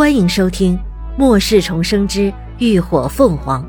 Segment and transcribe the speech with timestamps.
[0.00, 0.78] 欢迎收听
[1.18, 3.62] 《末世重生之浴火凤凰》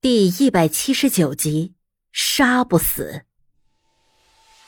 [0.00, 1.72] 第一百七十九集。
[2.12, 3.22] 杀不死！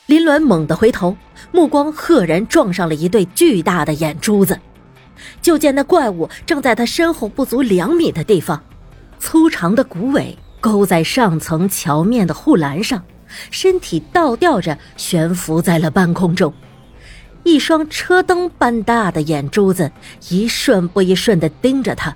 [0.07, 1.17] 林鸾猛地回头，
[1.53, 4.59] 目光赫然撞上了一对巨大的眼珠子。
[5.41, 8.61] 就见那怪物正在他身后不足两米的地方，
[9.21, 13.01] 粗长的骨尾勾在上层桥面的护栏上。
[13.51, 16.53] 身体倒吊着悬浮在了半空中，
[17.43, 19.91] 一双车灯般大的眼珠子
[20.29, 22.15] 一瞬不一瞬地盯着他。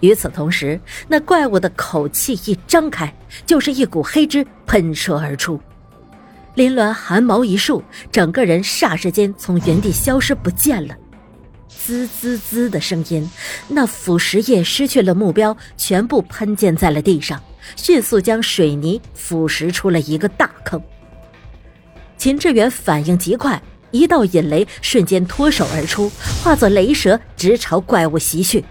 [0.00, 3.14] 与此同时，那怪物的口气一张开，
[3.46, 5.58] 就是一股黑汁喷射而出。
[6.54, 7.82] 林鸾汗毛一竖，
[8.12, 10.94] 整个人霎时间从原地消失不见了。
[11.68, 13.28] 滋滋滋的声音，
[13.66, 17.42] 那腐蚀液失去了目标，全部喷溅在了地上。
[17.76, 20.82] 迅速将水泥腐蚀出了一个大坑。
[22.16, 26.10] 秦志远反应极快，一道引雷瞬间脱手而出，
[26.42, 28.64] 化作雷蛇直朝怪物袭去。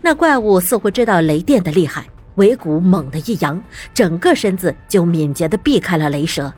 [0.00, 3.60] 那怪物似乎知道雷电的厉害，尾骨猛地一扬，
[3.92, 6.52] 整个身子就敏捷地避开了雷蛇，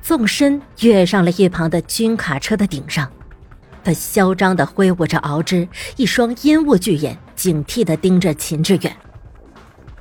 [0.00, 3.10] 纵身跃上了一旁的军卡车的顶上。
[3.84, 5.66] 他嚣张地挥舞着敖枝，
[5.96, 8.96] 一双阴雾巨眼警惕地盯着秦志远。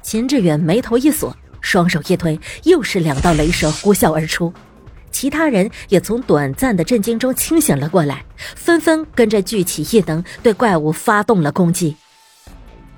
[0.07, 4.53] 秦志远眉头一锁，双手一推，又是两道雷蛇呼啸而出。
[5.11, 8.23] 其他人也从短暂的震惊中清醒了过来，
[8.55, 11.93] 纷纷跟着聚起异能，对怪物发动了攻击。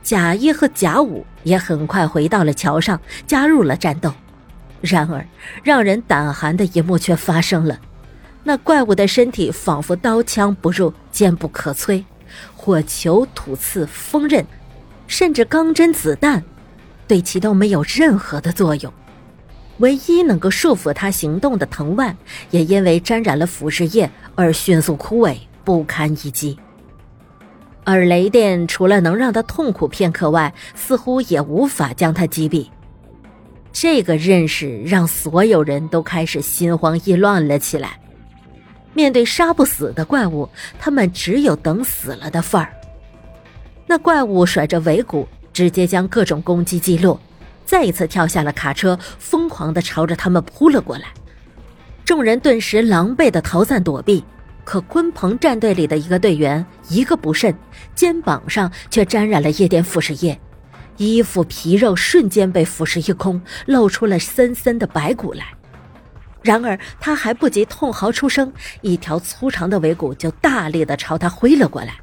[0.04, 4.14] 贾一和贾五也很快回到了桥上，加入了战斗。
[4.80, 5.26] 然而，
[5.64, 7.80] 让人胆寒的一幕却发生了：
[8.44, 12.04] 那怪物的身体仿佛刀枪不入，坚不可摧，
[12.56, 14.46] 火球、土刺、锋刃，
[15.08, 16.44] 甚至钢针、子弹。
[17.10, 18.94] 对其都没有任何的作用，
[19.80, 22.16] 唯一能够束缚他行动的藤蔓，
[22.52, 26.56] 也因为沾染了腐蚀液而迅速枯萎，不堪一击。
[27.84, 32.68] 而雷电除了能让他痛苦片刻外，似乎也无法将他击毙。
[33.74, 38.00] 这个认识让所有人都开始心慌意乱了起来。
[38.94, 42.72] 面对杀不死的怪物，他们只有等死了的份儿。
[43.88, 45.28] 那怪物甩着尾骨。
[45.60, 47.20] 直接将各种攻击击落，
[47.66, 51.08] 再一次跳下了卡车，疯狂地朝着他们扑了过来。
[52.06, 54.24] 众人顿时狼狈地逃散躲避，
[54.64, 57.54] 可鲲鹏战队里的一个队员一个不慎，
[57.94, 60.40] 肩膀上却沾染了一点腐蚀液，
[60.96, 65.44] 衣服皮肉瞬间被腐蚀一空，露出了森森的白骨来。
[66.42, 71.96] 然而他还不及痛嚎出声，一条粗长的尾骨就大力地朝他挥了过来。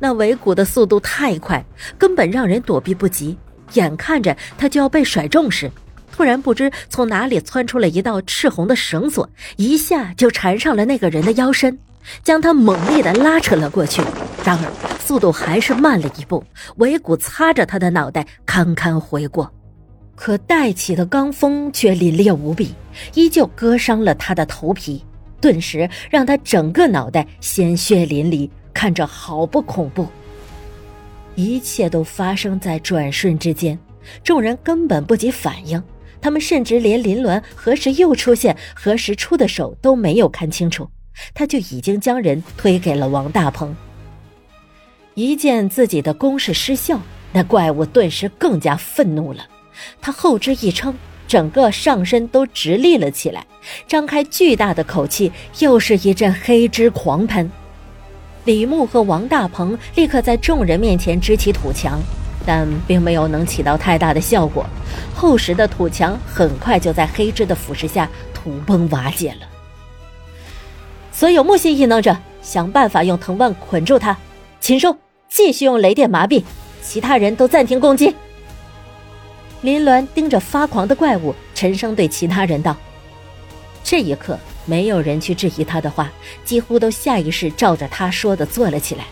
[0.00, 1.64] 那尾骨的速度太快，
[1.96, 3.38] 根本让人躲避不及。
[3.74, 5.70] 眼看着他就要被甩中时，
[6.10, 11.78] 突然不知从哪里窜出了一道赤红的绳索，一下就缠上了那个人的腰身，
[12.24, 14.02] 将他猛烈的拉扯了过去。
[14.44, 16.42] 然而速度还是慢了一步，
[16.76, 19.52] 尾骨擦着他的脑袋堪堪回过，
[20.16, 22.74] 可带起的罡风却凛冽无比，
[23.14, 25.04] 依旧割伤了他的头皮，
[25.40, 28.50] 顿时让他整个脑袋鲜血淋漓。
[28.72, 30.06] 看着好不恐怖。
[31.36, 33.78] 一切都发生在转瞬之间，
[34.22, 35.82] 众人根本不及反应，
[36.20, 40.88] 他们甚至连林鸾何时又出现、何时出的手都没有看清楚，
[41.32, 43.74] 他就已经将人推给了王大鹏。
[45.14, 47.00] 一见自己的攻势失效，
[47.32, 49.46] 那怪物顿时更加愤怒了，
[50.00, 50.94] 他后肢一撑，
[51.26, 53.46] 整个上身都直立了起来，
[53.86, 55.30] 张开巨大的口气，
[55.60, 57.50] 又是一阵黑汁狂喷。
[58.44, 62.00] 李牧和王大鹏立刻在众人面前支起土墙，
[62.46, 64.64] 但并没有能起到太大的效果。
[65.14, 69.46] 厚实的土墙很快就在黑汁的腐蚀下土崩瓦解了。
[71.12, 74.16] 所有木系异能者，想办法用藤蔓捆住他。
[74.58, 74.96] 禽兽，
[75.28, 76.42] 继续用雷电麻痹，
[76.82, 78.14] 其他人都暂停攻击。
[79.60, 82.74] 林鸾盯着发狂的怪物，沉声对其他人道
[83.84, 86.10] ：“这一刻。”没有人去质疑他的话，
[86.44, 89.04] 几乎都下意识照着他说的做了起来。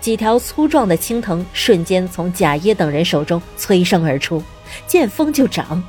[0.00, 4.42] 几条粗壮的青藤瞬间从贾耶等人手中催生而出，
[4.86, 5.82] 见风就长，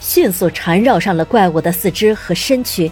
[0.00, 2.90] 迅速缠绕上了怪物的四肢和身躯。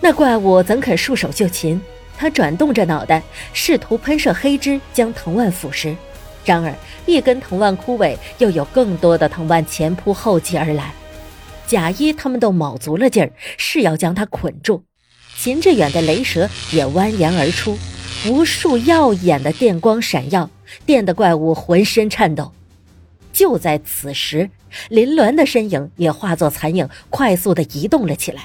[0.00, 1.80] 那怪物怎肯束手就擒？
[2.16, 3.20] 他转动着脑袋，
[3.52, 5.96] 试图喷射黑汁将藤蔓腐蚀。
[6.44, 6.72] 然而，
[7.06, 10.92] 一根藤蔓枯萎，又有更多的藤蔓前仆后继而来。
[11.66, 14.84] 贾一他们都卯足了劲儿，是要将他捆住。
[15.36, 17.76] 秦志远的雷蛇也蜿蜒而出，
[18.26, 20.48] 无数耀眼的电光闪耀，
[20.86, 22.52] 电的怪物浑身颤抖。
[23.32, 24.48] 就在此时，
[24.90, 28.42] 林鸾的身影也化作残影，快速的移动了起来。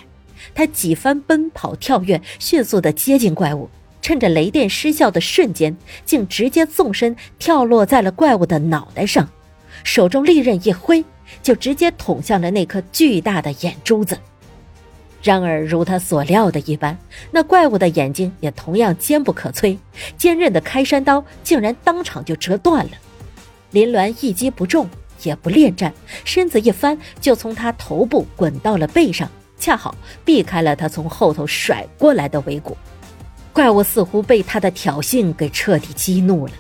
[0.56, 3.70] 他几番奔跑跳跃，迅速的接近怪物，
[4.02, 9.30] 趁着雷电失效的瞬间，竟直接纵身跳落在了怪物的脑袋上，
[9.84, 11.06] 手中利刃一挥，
[11.42, 14.18] 就直接捅向了那颗巨大的眼珠子。
[15.22, 16.98] 然而，如他所料的一般，
[17.30, 19.78] 那怪物的眼睛也同样坚不可摧，
[20.18, 22.92] 坚韧的开山刀竟然当场就折断了。
[23.72, 24.90] 林鸾一击不中，
[25.24, 25.94] 也不恋战，
[26.24, 29.30] 身子一翻，就从他头部滚到了背上，
[29.60, 29.94] 恰好
[30.24, 32.78] 避开了他从后头甩过来的尾骨。
[33.52, 36.54] 怪物似乎被他的挑衅给彻底激怒了，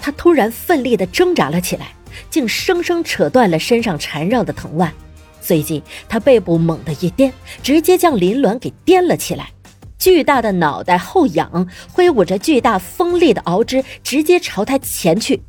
[0.00, 1.94] 他突然奋力地挣扎了起来，
[2.30, 4.92] 竟生生扯断了身上缠绕的藤蔓。
[5.40, 7.32] 随即，他背部猛地一颠，
[7.62, 9.50] 直接将林鸾给颠了起来。
[9.98, 15.42] 巨大的脑袋后仰，挥舞着巨大锋利的螯肢，直接朝他前去。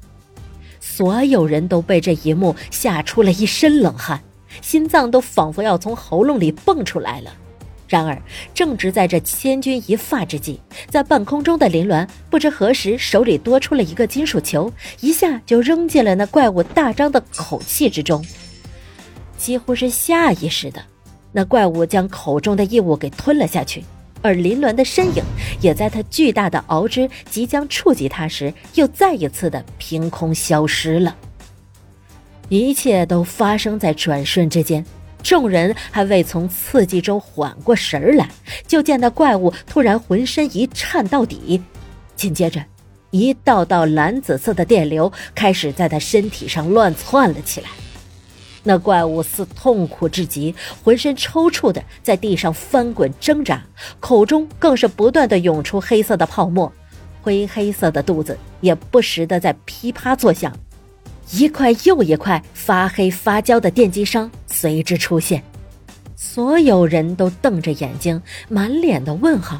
[0.79, 4.21] 所有人都被这一幕吓出了一身冷汗，
[4.61, 7.31] 心脏都仿佛要从喉咙里蹦出来了。
[7.87, 8.19] 然而，
[8.53, 10.59] 正值在这千钧一发之际，
[10.89, 14.71] 在半空中的林鸾不知何时手里多出了一个金属球，
[15.01, 18.25] 一下就扔进了那怪物大张的口气之中。
[19.37, 20.81] 几乎是下意识的，
[21.31, 23.83] 那怪物将口中的异物给吞了下去，
[24.21, 25.23] 而林鸾的身影
[25.59, 31.15] 也在他巨大的螯肢即将触及他时，又再一次的凭空消失了。
[32.49, 34.85] 一切都发生在转瞬之间，
[35.23, 38.29] 众人还未从刺激中缓过神来，
[38.67, 41.61] 就见那怪物突然浑身一颤到底，
[42.15, 42.61] 紧接着，
[43.09, 47.69] 一道道蓝紫色的电流开始在他身体上乱窜了起来。
[48.65, 50.53] 那怪物似痛苦至极，
[50.83, 53.61] 浑身抽搐的在地上翻滚挣扎，
[53.99, 56.71] 口中更是不断的涌出黑色的泡沫，
[57.21, 60.53] 灰黑色的肚子也不时的在噼啪作响，
[61.31, 65.43] 一块又一块发黑发焦的电击伤随之出现，
[66.15, 69.59] 所有人都瞪着眼睛，满脸的问号，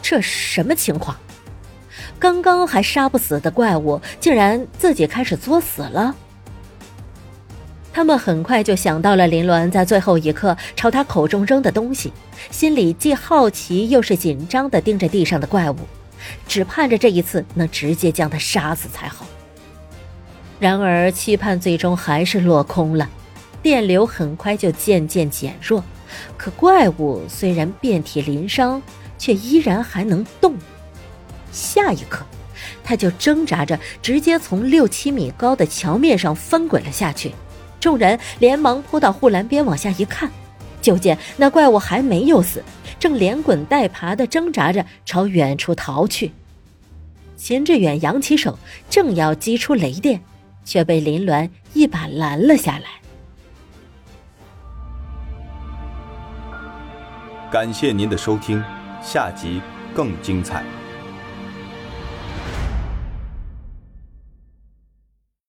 [0.00, 1.16] 这什么情况？
[2.18, 6.14] 刚刚还杀不死的怪物，竟然自己开始作死了？
[7.92, 12.12] 他们很快就想到了林鸾在最后一刻朝他口中扔的东西，
[12.50, 15.76] 心里既好奇又是紧张的盯着地上的怪物，
[16.48, 19.26] 只盼着这一次能直接将他杀死才好。
[20.62, 23.10] 然而期盼最终还是落空了，
[23.60, 25.82] 电流很快就渐渐减弱，
[26.36, 28.80] 可怪物虽然遍体鳞伤，
[29.18, 30.54] 却依然还能动。
[31.50, 32.24] 下一刻，
[32.84, 37.32] 他就挣扎着直接从六七米高的桥面上翻滚了下去。
[37.80, 40.30] 众人连忙扑到护栏边往下一看，
[40.80, 42.62] 就见那怪物还没有死，
[43.00, 46.30] 正连滚带爬的挣扎着朝远处逃去。
[47.36, 48.56] 秦志远扬起手，
[48.88, 50.22] 正要击出雷电，
[50.64, 52.84] 却被林鸾一把拦了下来。
[57.50, 58.62] 感谢您的收听，
[59.02, 59.60] 下集
[59.94, 60.64] 更精彩。